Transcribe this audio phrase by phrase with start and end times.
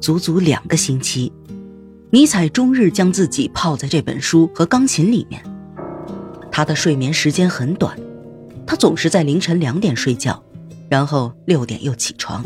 [0.00, 1.32] 足足两个星期。
[2.10, 5.42] 尼采终日将自己泡在这本书和钢琴里面。
[6.50, 7.98] 他的睡眠时间很短，
[8.66, 10.42] 他总是在凌晨两点睡觉，
[10.88, 12.44] 然后六点又起床。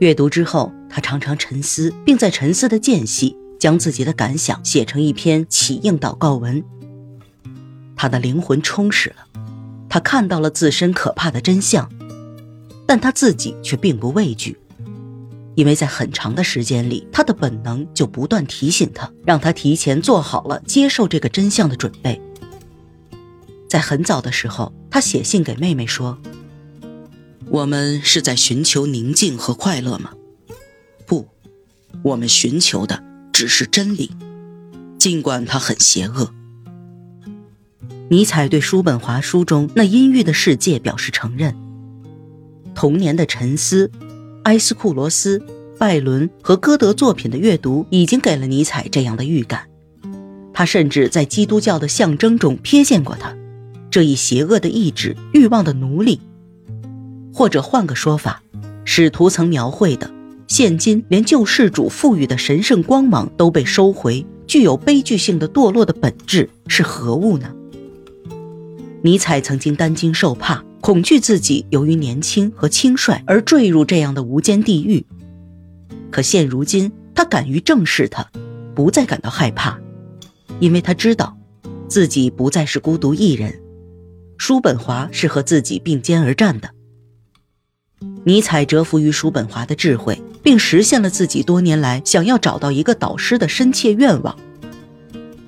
[0.00, 6.62] 阅读之后，他常常沉思，并在沉思的间隙将自己的感想写成一篇起应祷告文。
[7.96, 9.40] 他的灵魂充实了，
[9.88, 11.88] 他看到了自身可怕的真相，
[12.86, 14.58] 但他自己却并不畏惧。
[15.54, 22.20] 因为在很长的时间里，他的本能就不断提醒他，让他提前做好了接受这个真相的准备。
[23.68, 26.18] 在很早的时候，他写信给妹妹说
[27.50, 30.12] ：“我们是在寻求宁静和快乐吗？
[31.06, 31.28] 不，
[32.02, 34.10] 我们寻求的只是真理，
[34.98, 36.32] 尽管它很邪恶。”
[38.10, 41.56] 尼采对叔本华书中那阴郁的世界表示承认。
[42.74, 43.90] 童年的沉思。
[44.44, 45.42] 埃斯库罗斯、
[45.78, 49.66] 拜伦和歌德作品的阅读已经给了尼采这样的预感。
[50.52, 53.34] 他甚至在基督教的象征中瞥见过他，
[53.90, 56.20] 这一邪恶的意志、欲望的奴隶。
[57.32, 58.42] 或者换个说法，
[58.84, 60.10] 使徒曾描绘的，
[60.46, 67.50] 现今连救世主赋予的神圣光芒都被收回，具有悲剧性的堕落的本质是何物呢？
[69.00, 70.62] 尼采曾经担惊受怕。
[70.84, 75.06] 恐惧自己由于年轻和轻率而坠入这样的无间地狱，
[76.10, 78.30] 可现如今他敢于正视它，
[78.74, 79.80] 不再感到害怕，
[80.60, 81.38] 因为他知道，
[81.88, 83.62] 自己不再是孤独一人，
[84.36, 86.68] 叔本华是和自己并肩而战的。
[88.24, 94.38] 尼采折服于叔本华的智慧，并实现了自己多年来想要找到一个导师的深切愿望，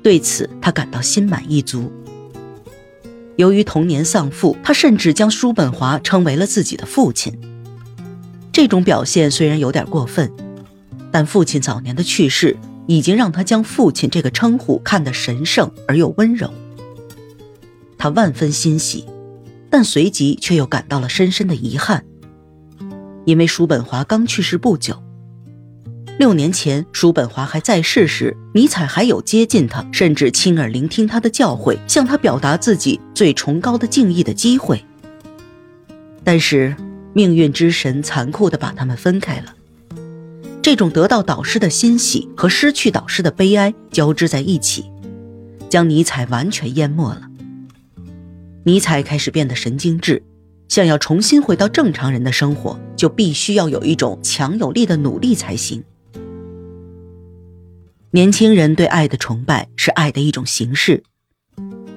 [0.00, 1.90] 对此他感到心满意足。
[3.36, 7.36] 由于童年丧父，他甚至将叔本华称为了自己的父亲。
[8.52, 10.32] 这种表现虽然有点过分，
[11.10, 16.52] 但父亲早年的去世已经让他将父亲这个称呼看得神圣而又温柔。
[17.98, 19.04] 他万分欣喜，
[19.70, 22.04] 但随即却又感到了深深的遗憾，
[23.24, 25.03] 因为叔本华刚去世不久。
[26.16, 34.84] 六年前，叔本华还在世时，尼采还有接近他，甚至亲耳聆听他的教诲，向他表达自己最崇高的敬意的机会。
[36.22, 36.76] 但是，
[37.12, 39.54] 命运之神残酷地把他们分开了。
[40.62, 44.84] 这种得到导师的欣喜和失去导师的悲哀交织在一起，
[45.68, 47.22] 将尼采完全淹没了。
[48.62, 50.22] 尼采开始变得神经质，
[50.68, 55.82] 想要重新回到正常人的生活，就必须要有一种强有力的努力才行。
[58.14, 61.02] 年轻人对爱的崇拜是爱的一种形式，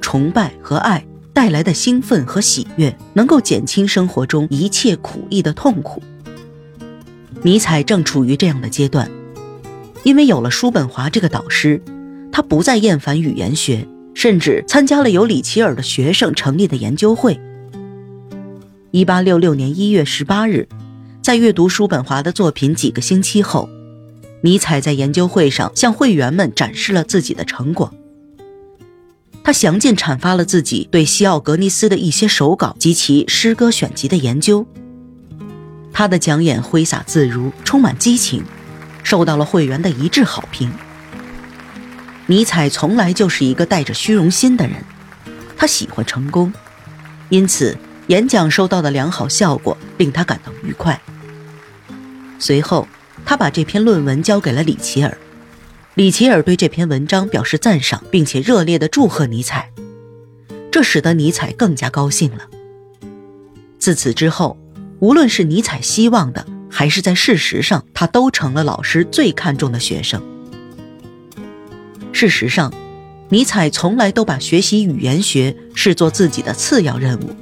[0.00, 6.02] 崇拜和爱带来的兴奋和喜悦，能够减轻生活中一切苦役的痛苦。
[7.42, 9.10] 尼采正处于这样的阶段，
[10.04, 11.82] 因为有了叔本华这个导师，
[12.32, 17.38] 他不再厌烦语言学，甚至参加了由里奇尔的学生成立的研究会。
[18.90, 20.66] 一八六六年一月十八日，
[21.20, 23.68] 在阅读叔本华的作品几个星期后。
[24.46, 27.92] 尼采在研究会上向会员们展示了自己的成果。
[29.42, 34.64] 他详尽阐发了自己对西奥格尼斯的一些手稿及其诗歌选集的研究。
[35.92, 38.44] 他的讲演挥洒自如，充满激情，
[39.02, 40.72] 受到了会员的一致好评。
[42.26, 44.76] 尼采从来就是一个带着虚荣心的人，
[45.56, 46.52] 他喜欢成功，
[47.30, 47.76] 因此
[48.06, 51.00] 演讲收到的良好效果令他感到愉快。
[52.38, 52.86] 随后。
[53.26, 55.18] 他把这篇论文交给了里奇尔，
[55.94, 59.72] 里奇尔对这篇文章表示赞赏，并且热烈地祝贺尼采，
[60.70, 62.48] 这使得尼采更加高兴了。
[63.80, 64.56] 自此之后，
[65.00, 70.22] 无论是尼采希望的，还是在事实上，他都成了老师最看重的学生。
[72.12, 72.72] 事实上，
[73.28, 77.34] 尼采从来都把学习语言学视作自己的次要任务，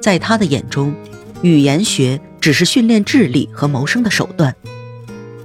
[0.00, 0.92] 在他的眼中，
[1.42, 4.52] 语言学只是训练智力和谋生的手段。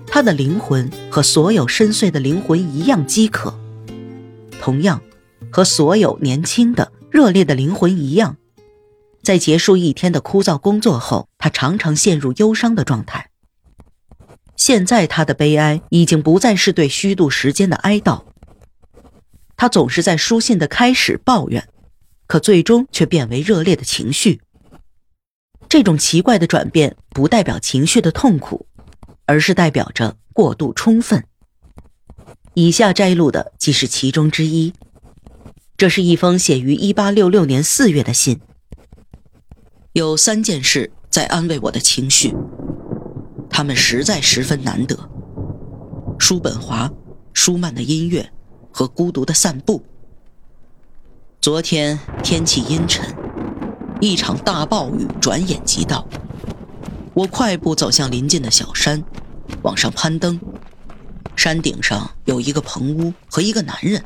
[0.07, 3.59] 他的灵魂和所有深邃的灵魂一样饥渴，
[4.59, 5.01] 同样，
[5.51, 8.37] 和所有年轻的热烈的灵魂一样，
[9.21, 13.29] 在结束一天的枯燥工作后，他常常陷入忧伤的状态。
[14.55, 18.23] 现在他的悲哀已经不再是对虚度时间的哀悼，
[19.55, 21.67] 他总是在书信的开始抱怨，
[22.25, 24.41] 可最终却变为热烈的情绪。
[25.69, 28.65] 这种奇怪的转变不代表情绪的痛苦。
[29.27, 31.23] 而是代表着过度充分。
[32.55, 34.73] 以下摘录的即是其中之一。
[35.77, 38.39] 这是一封写于一八六六年四月的信。
[39.93, 42.33] 有三件事在安慰我的情绪：
[43.47, 44.97] 他们实在十分难得。
[46.17, 46.91] 叔本华、
[47.31, 48.27] 舒曼的音乐
[48.71, 49.83] 和孤独的散步。
[51.39, 53.15] 昨天天气阴沉，
[54.01, 56.07] 一场大暴雨转眼即到。
[57.13, 59.03] 我快步走向临近的小山，
[59.61, 60.39] 往上攀登。
[61.35, 64.03] 山顶上有一个棚屋和一个男人。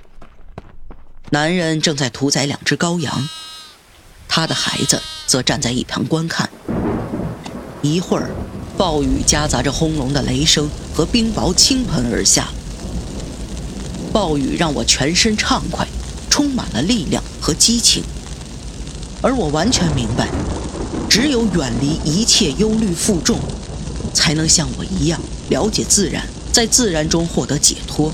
[1.29, 3.29] 男人正在屠宰两只羔羊，
[4.27, 6.49] 他的孩子则站在一旁观看。
[7.81, 8.29] 一会儿，
[8.77, 12.49] 暴雨夹杂着轰隆的雷声和冰雹倾盆而下。
[14.11, 15.87] 暴雨让我全身畅快，
[16.29, 18.03] 充满了力量和激情。
[19.21, 20.27] 而我完全明白，
[21.09, 23.39] 只有远离一切忧虑负重，
[24.13, 25.19] 才能像我一样
[25.49, 28.13] 了解自然，在自然中获得解脱。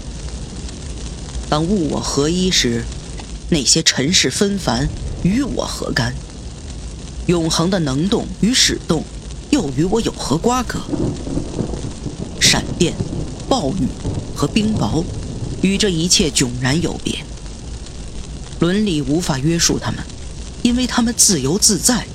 [1.50, 2.84] 当物我合一时。
[3.50, 4.90] 那些尘世纷繁，
[5.24, 6.14] 与我何干？
[7.28, 9.06] 永恒的能动与始动，
[9.52, 10.82] 又与我有何瓜葛？
[12.42, 12.94] 闪电、
[13.48, 13.88] 暴雨
[14.36, 15.02] 和冰雹，
[15.62, 17.20] 与这一切迥然有别。
[18.60, 20.04] 伦理无法约束他们，
[20.62, 22.06] 因为他们自由自在。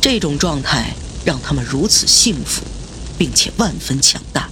[0.00, 0.94] 这种状态
[1.24, 2.62] 让他们如此幸福，
[3.18, 4.48] 并且万分强大。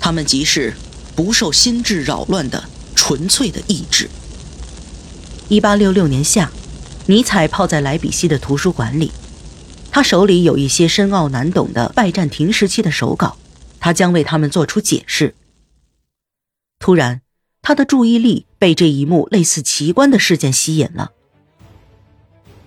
[0.00, 0.74] 他们即是
[1.16, 2.64] 不受心智扰乱的。
[2.96, 4.08] 纯粹的意志。
[5.48, 6.50] 一八六六年夏，
[7.04, 9.12] 尼采泡在莱比锡的图书馆里，
[9.90, 13.36] 他手里有一些深奥难懂的拜占庭时期的手稿，
[13.78, 15.34] 他将为他们做出解释。
[16.78, 17.20] 突然，
[17.60, 21.10] 他的注意力被这一幕类似奇观的事件吸引了。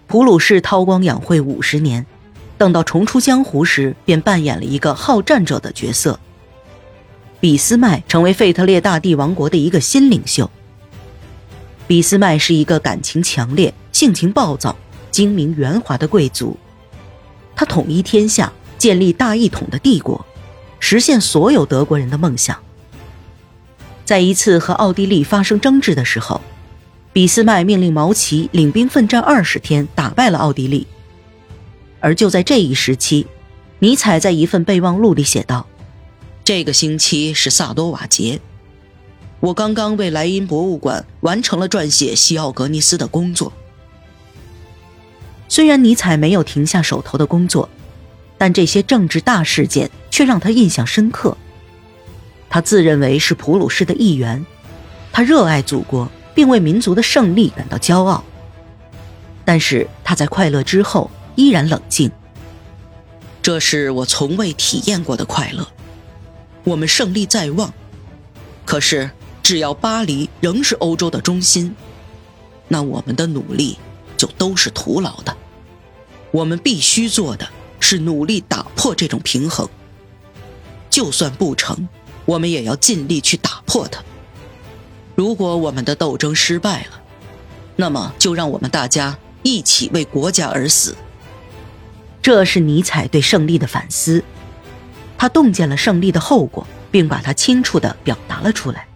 [0.06, 2.06] 普鲁士韬光养晦五十年，
[2.58, 6.20] 等到重出江湖时，便扮演了一个好战者的角色。
[7.40, 10.50] 俾斯麦成为费特列大帝王国的一个新领袖。
[11.86, 14.76] 俾斯麦是一个感情强烈、性情暴躁、
[15.12, 16.58] 精明圆滑的贵族，
[17.56, 20.26] 他统一天下，建立大一统的帝国，
[20.80, 22.58] 实现所有德国人的梦想。
[24.04, 26.42] 在一次和奥地利发生争执的时候，
[27.14, 30.88] 俾斯麦命令毛奇领兵奋战二十天，打败了奥地利。
[32.00, 33.28] 而就在这一时期，
[33.80, 35.68] 尼采在一份备忘录里写道。
[36.44, 38.40] 这个星期是萨多瓦节，
[39.40, 43.52] 我刚刚为莱茵博物馆完成了撰写西奥格尼斯的工作。
[45.50, 47.68] 虽然尼采没有停下手头的工作，
[48.38, 51.36] 但这些政治大事件却让他印象深刻。
[52.50, 54.46] 他自认为是普鲁士的一员，
[55.12, 58.24] 他热爱祖国，并为民族的胜利感到骄傲。
[59.44, 62.12] 但是他在快乐之后依然冷静。
[63.42, 65.66] 这是我从未体验过的快乐。
[66.66, 67.74] 我们胜利在望，
[68.66, 69.10] 可是
[69.42, 71.74] 只要巴黎仍是欧洲的中心，
[72.68, 73.80] 那我们的努力
[74.18, 75.34] 就都是徒劳的。
[76.32, 77.48] 我们必须做的
[77.80, 79.70] 是努力打破这种平衡。
[80.90, 81.88] 就算不成，
[82.26, 84.04] 我们也要尽力去打破它。
[85.16, 87.02] 如果我们的斗争失败了，
[87.78, 90.94] 那么就让我们大家一起为国家而死。
[92.22, 94.24] 这是尼采对胜利的反思。
[95.18, 98.87] 他洞见了胜利的后果，并把它清楚地表达了出来。